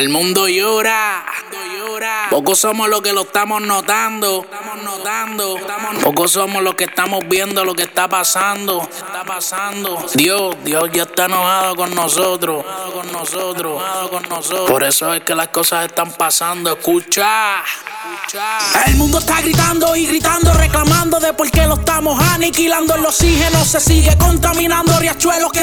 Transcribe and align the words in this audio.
El 0.00 0.08
mundo 0.08 0.48
llora. 0.48 1.26
Pocos 2.30 2.60
somos 2.60 2.88
los 2.88 3.02
que 3.02 3.12
lo 3.12 3.20
estamos 3.20 3.60
notando. 3.60 4.46
Pocos 6.02 6.32
somos 6.32 6.62
los 6.62 6.74
que 6.74 6.84
estamos 6.84 7.20
viendo 7.28 7.66
lo 7.66 7.74
que 7.74 7.82
está 7.82 8.08
pasando. 8.08 8.88
Dios, 10.14 10.56
Dios 10.64 10.88
ya 10.94 11.02
está 11.02 11.26
enojado 11.26 11.76
con 11.76 11.94
nosotros. 11.94 12.64
Con. 12.64 13.10
Con 13.10 13.12
nosotros. 13.12 14.70
Por 14.70 14.84
eso 14.84 15.12
es 15.12 15.20
que 15.20 15.34
las 15.34 15.48
cosas 15.48 15.84
están 15.84 16.10
pasando. 16.12 16.72
Escucha. 16.72 17.62
El 18.86 18.96
mundo 18.96 19.18
está 19.18 19.40
gritando 19.42 19.96
y 19.96 20.06
gritando, 20.06 20.52
reclamando 20.54 21.18
de 21.18 21.32
por 21.34 21.50
qué 21.50 21.66
lo 21.66 21.74
estamos 21.74 22.18
aniquilando. 22.30 22.94
El 22.94 23.04
oxígeno 23.04 23.64
se 23.64 23.80
sigue 23.80 24.16
contaminando, 24.16 24.96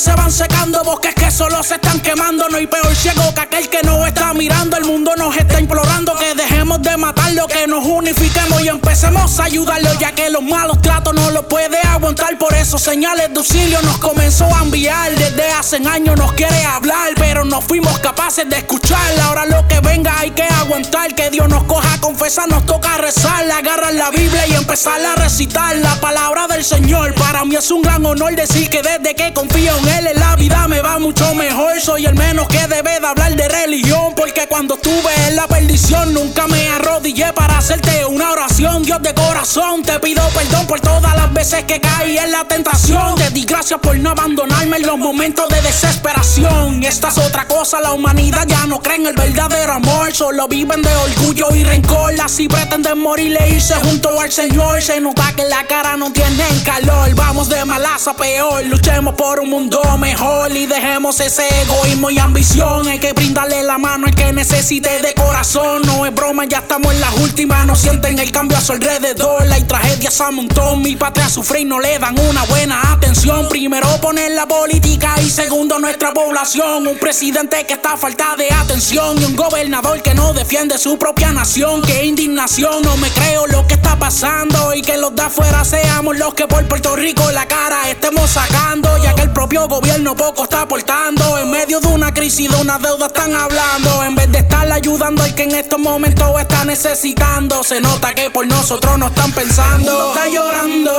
se 0.00 0.14
van 0.14 0.32
secando, 0.32 0.82
bosques 0.82 1.14
que 1.14 1.30
solo 1.30 1.62
se 1.62 1.74
están 1.74 2.00
quemando. 2.00 2.48
No 2.48 2.56
hay 2.56 2.66
peor 2.66 2.94
ciego 2.94 3.22
que 3.34 3.40
aquel 3.42 3.68
que 3.68 3.82
no 3.82 4.06
está 4.06 4.32
mirando. 4.32 4.78
El 4.78 4.86
mundo 4.86 5.12
nos 5.16 5.36
está 5.36 5.60
implorando 5.60 6.14
que 6.14 6.34
dejemos 6.34 6.80
de 6.80 6.96
matarlo, 6.96 7.46
que 7.46 7.66
nos 7.66 7.84
unifiquemos 7.84 8.62
y 8.62 8.68
empecemos 8.68 9.38
a 9.38 9.44
ayudarlo, 9.44 9.92
ya 9.98 10.12
que 10.12 10.30
los 10.30 10.42
malos 10.42 10.80
tratos 10.80 11.12
no 11.12 11.30
lo 11.32 11.46
puede 11.46 11.78
aguantar. 11.80 12.38
Por 12.38 12.54
eso 12.54 12.78
señales 12.78 13.30
de 13.30 13.38
auxilio 13.38 13.82
nos 13.82 13.98
comenzó 13.98 14.46
a 14.46 14.62
enviar. 14.62 15.14
Desde 15.16 15.50
hace 15.50 15.76
años 15.86 16.16
nos 16.16 16.32
quiere 16.32 16.64
hablar, 16.64 17.10
pero 17.16 17.44
no 17.44 17.60
fuimos 17.60 17.98
capaces 17.98 18.48
de 18.48 18.56
escuchar. 18.56 19.20
Ahora 19.20 19.44
lo 19.44 19.68
que 19.68 19.80
venga 19.80 20.18
hay 20.18 20.30
que 20.30 20.44
aguantar, 20.44 21.14
que 21.14 21.28
Dios 21.28 21.46
nos 21.48 21.64
coja 21.64 21.89
a 22.00 22.06
confesar 22.10 22.48
nos 22.48 22.64
toca 22.66 22.96
rezar, 22.96 23.50
agarrar 23.50 23.92
la 23.94 24.10
Biblia 24.10 24.46
y 24.46 24.54
empezar 24.54 25.00
a 25.04 25.14
recitar 25.16 25.76
la 25.76 25.94
palabra 25.96 26.46
del 26.46 26.64
Señor. 26.64 27.14
Para 27.14 27.44
mí 27.44 27.56
es 27.56 27.70
un 27.70 27.82
gran 27.82 28.04
honor 28.06 28.34
decir 28.34 28.68
que 28.70 28.82
desde 28.82 29.14
que 29.14 29.32
confío 29.32 29.76
en 29.78 29.88
Él 29.88 30.06
en 30.08 30.20
la 30.20 30.36
vida 30.36 30.66
me 30.68 30.80
va 30.80 30.98
mucho 30.98 31.34
mejor. 31.34 31.80
Soy 31.80 32.06
el 32.06 32.14
menos 32.14 32.48
que 32.48 32.66
debe 32.66 33.00
de 33.00 33.06
hablar 33.06 33.34
de 33.36 33.48
religión, 33.48 34.14
porque 34.16 34.46
cuando 34.48 34.74
estuve 34.74 35.28
en 35.28 35.36
la 35.36 35.46
perdición 35.46 36.14
nunca 36.14 36.46
me 36.46 36.68
arrodillé 36.68 37.32
para 37.32 37.58
hacerte 37.58 38.04
una 38.06 38.32
oración. 38.32 38.82
Dios 38.82 39.02
de 39.02 39.14
corazón, 39.14 39.82
te 39.82 39.98
pido 40.00 40.22
perdón 40.30 40.66
por 40.66 40.84
las 40.84 40.99
veces 41.40 41.64
que 41.64 41.80
caí 41.80 42.18
en 42.18 42.32
la 42.32 42.44
tentación. 42.44 43.14
Te 43.14 43.30
di 43.30 43.46
gracias 43.46 43.80
por 43.80 43.98
no 43.98 44.10
abandonarme 44.10 44.76
en 44.76 44.86
los 44.86 44.98
momentos 44.98 45.48
de 45.48 45.62
desesperación. 45.62 46.82
Esta 46.82 47.08
es 47.08 47.16
otra 47.16 47.46
cosa, 47.48 47.80
la 47.80 47.92
humanidad 47.92 48.44
ya 48.46 48.66
no 48.66 48.78
cree 48.82 48.96
en 48.96 49.06
el 49.06 49.14
verdadero 49.14 49.72
amor, 49.72 50.12
solo 50.12 50.46
viven 50.48 50.82
de 50.82 50.94
orgullo 50.94 51.46
y 51.54 51.64
rencor. 51.64 52.10
Si 52.26 52.46
pretenden 52.46 52.98
morir 52.98 53.36
e 53.40 53.54
irse 53.54 53.74
junto 53.76 54.20
al 54.20 54.30
Señor, 54.30 54.82
se 54.82 55.00
nota 55.00 55.32
que 55.34 55.44
la 55.44 55.64
cara 55.64 55.96
no 55.96 56.12
tienen 56.12 56.60
calor. 56.60 57.14
Vamos 57.14 57.48
de 57.48 57.64
malaza 57.64 58.12
peor, 58.14 58.62
luchemos 58.66 59.14
por 59.14 59.40
un 59.40 59.48
mundo 59.48 59.80
mejor 59.98 60.54
y 60.54 60.66
dejemos 60.66 61.20
ese 61.20 61.48
egoísmo 61.62 62.10
y 62.10 62.18
ambición. 62.18 62.86
Hay 62.86 62.98
que 62.98 63.14
brindarle 63.14 63.62
la 63.62 63.78
mano 63.78 64.06
al 64.06 64.14
que 64.14 64.30
necesite 64.32 65.00
de 65.00 65.14
corazón. 65.14 65.82
No 65.86 66.04
es 66.04 66.14
broma, 66.14 66.44
ya 66.44 66.58
estamos 66.58 66.92
en 66.92 67.00
las 67.00 67.16
últimas. 67.16 67.64
No 67.66 67.74
sienten 67.74 68.18
el 68.18 68.30
cambio 68.30 68.58
a 68.58 68.60
su 68.60 68.72
alrededor. 68.72 69.46
La 69.46 69.58
tragedia 69.66 70.10
se 70.10 70.30
montó. 70.30 70.76
Mi 70.76 70.96
patria 70.96 71.29
sufre 71.30 71.60
y 71.60 71.64
no 71.64 71.80
le 71.80 71.98
dan 71.98 72.18
una 72.18 72.44
buena 72.44 72.92
atención. 72.92 73.48
Primero 73.48 73.86
poner 74.00 74.32
la 74.32 74.46
política 74.46 75.14
y 75.22 75.30
segundo 75.30 75.78
nuestra 75.78 76.12
población. 76.12 76.86
Un 76.86 76.98
presidente 76.98 77.64
que 77.66 77.74
está 77.74 77.92
a 77.92 77.96
falta 77.96 78.34
de 78.36 78.52
atención 78.52 79.20
y 79.20 79.24
un 79.24 79.36
gobernador 79.36 80.02
que 80.02 80.14
no 80.14 80.32
defiende 80.32 80.76
su 80.78 80.98
propia 80.98 81.32
nación. 81.32 81.82
Que 81.82 82.04
indigna 82.04 82.46
no 82.82 82.96
me 82.96 83.08
creo 83.10 83.46
lo 83.46 83.66
que 83.66 83.74
está 83.74 83.98
pasando 83.98 84.74
y 84.74 84.82
que 84.82 84.96
los 84.96 85.14
de 85.14 85.22
afuera 85.22 85.64
seamos 85.64 86.16
los 86.16 86.34
que 86.34 86.46
por 86.46 86.66
Puerto 86.66 86.96
Rico 86.96 87.30
la 87.30 87.46
cara 87.46 87.88
estemos 87.88 88.30
sacando, 88.30 88.96
ya 89.02 89.14
que 89.14 89.22
propio 89.50 89.66
gobierno 89.66 90.14
poco 90.14 90.44
está 90.44 90.62
aportando. 90.62 91.36
En 91.38 91.50
medio 91.50 91.80
de 91.80 91.88
una 91.88 92.14
crisis, 92.14 92.48
de 92.48 92.56
una 92.60 92.78
deuda 92.78 93.06
están 93.06 93.34
hablando, 93.34 94.04
en 94.04 94.14
vez 94.14 94.30
de 94.30 94.38
estar 94.38 94.70
ayudando 94.70 95.24
al 95.24 95.34
que 95.34 95.42
en 95.42 95.56
estos 95.56 95.80
momentos 95.80 96.40
está 96.40 96.64
necesitando. 96.64 97.64
Se 97.64 97.80
nota 97.80 98.14
que 98.14 98.30
por 98.30 98.46
nosotros 98.46 98.96
no 98.96 99.06
están 99.06 99.32
pensando. 99.32 100.14
Está 100.14 100.28
llorando 100.28 100.92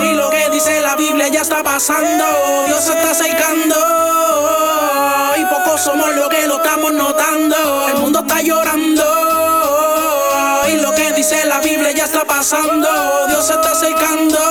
y 0.00 0.14
lo 0.14 0.30
que 0.30 0.48
dice 0.50 0.80
la 0.80 0.96
Biblia 0.96 1.28
ya 1.28 1.42
está 1.42 1.62
pasando. 1.62 2.24
Dios 2.66 2.82
se 2.82 2.94
está 2.94 3.10
acercando 3.10 3.76
y 5.36 5.44
pocos 5.44 5.82
somos 5.82 6.14
los 6.14 6.30
que 6.30 6.46
lo 6.46 6.56
estamos 6.56 6.94
notando. 6.94 7.88
El 7.88 7.98
mundo 7.98 8.20
está 8.20 8.40
llorando 8.40 9.26
la 11.44 11.60
Biblia 11.60 11.90
ya 11.92 12.04
está 12.04 12.24
pasando, 12.24 12.88
Dios 13.28 13.46
se 13.46 13.54
está 13.54 13.72
acercando. 13.72 14.45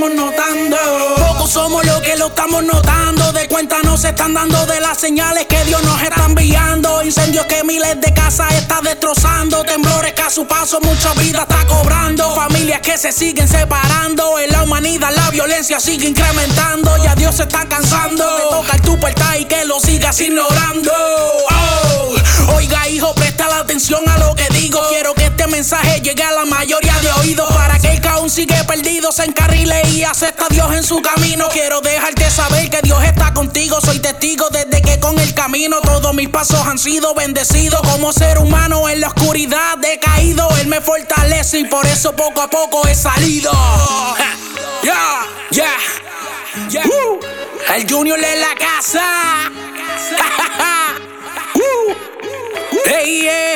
Estamos 0.00 0.14
notando. 0.14 0.76
Pocos 1.16 1.50
somos 1.50 1.84
los 1.84 2.00
que 2.00 2.16
lo 2.16 2.28
estamos 2.28 2.64
notando. 2.64 3.32
De 3.32 3.46
cuenta 3.48 3.76
no 3.84 3.96
se 3.96 4.08
están 4.08 4.32
dando 4.32 4.64
de 4.66 4.80
las 4.80 4.98
señales 4.98 5.46
que 5.46 5.62
Dios 5.64 5.82
nos 5.82 6.00
está 6.00 6.24
enviando. 6.26 7.02
Incendios 7.02 7.44
que 7.46 7.62
miles 7.64 8.00
de 8.00 8.14
casas 8.14 8.52
está 8.54 8.80
destrozando. 8.80 9.62
Temblores 9.64 10.12
que 10.14 10.22
a 10.22 10.30
su 10.30 10.46
paso 10.46 10.80
mucha 10.80 11.12
vida 11.14 11.42
está 11.42 11.66
cobrando. 11.66 12.34
Familias 12.34 12.80
que 12.80 12.96
se 12.96 13.12
siguen 13.12 13.48
separando. 13.48 14.38
En 14.38 14.50
la 14.50 14.62
humanidad 14.62 15.10
la 15.14 15.30
violencia 15.30 15.78
sigue 15.80 16.08
incrementando. 16.08 16.96
Ya 17.02 17.14
Dios 17.14 17.36
se 17.36 17.42
está 17.42 17.68
cansando. 17.68 18.24
Le 18.38 18.44
toca 18.44 18.76
el 18.76 18.82
tu 18.82 18.98
y 19.38 19.44
que 19.44 19.64
lo 19.66 19.80
sigas 19.80 20.18
ignorando. 20.20 20.92
Quiero 24.68 25.14
que 25.14 25.24
este 25.24 25.46
mensaje 25.46 26.02
llegue 26.02 26.22
a 26.22 26.32
la 26.32 26.44
mayoría 26.44 26.94
de 27.00 27.10
oídos. 27.12 27.50
Para 27.54 27.78
que 27.78 27.92
el 27.92 28.00
que 28.00 28.08
aún 28.08 28.28
sigue 28.28 28.62
perdido 28.64 29.10
se 29.10 29.24
encarrile 29.24 29.80
y 29.88 30.02
acepta 30.02 30.46
a 30.46 30.48
Dios 30.48 30.74
en 30.74 30.82
su 30.82 31.00
camino. 31.00 31.48
Quiero 31.50 31.80
dejarte 31.80 32.30
saber 32.30 32.68
que 32.68 32.82
Dios 32.82 33.02
está 33.02 33.32
contigo. 33.32 33.80
Soy 33.80 34.00
testigo 34.00 34.48
desde 34.50 34.82
que 34.82 35.00
con 35.00 35.18
el 35.18 35.32
camino 35.32 35.80
todos 35.80 36.12
mis 36.14 36.28
pasos 36.28 36.60
han 36.66 36.78
sido 36.78 37.14
bendecidos. 37.14 37.80
Como 37.80 38.12
ser 38.12 38.38
humano 38.38 38.86
en 38.90 39.00
la 39.00 39.08
oscuridad 39.08 39.82
he 39.82 39.98
caído. 39.98 40.46
Él 40.60 40.66
me 40.66 40.82
fortalece 40.82 41.60
y 41.60 41.64
por 41.64 41.86
eso 41.86 42.12
poco 42.12 42.42
a 42.42 42.50
poco 42.50 42.86
he 42.86 42.94
salido. 42.94 43.52
Ya, 44.82 45.26
ya, 45.50 45.72
ya. 46.68 46.82
El 47.74 47.90
Junior 47.90 48.18
en 48.22 48.40
la 48.40 48.54
casa. 48.58 49.02
hey, 52.86 53.22
yeah. 53.22 53.49